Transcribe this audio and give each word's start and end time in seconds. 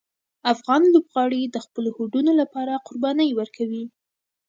افغان 0.53 0.81
لوبغاړي 0.93 1.41
د 1.49 1.57
خپلو 1.65 1.89
هوډونو 1.95 2.31
لپاره 2.41 2.83
قربانۍ 2.87 3.29
ورکوي. 3.39 3.83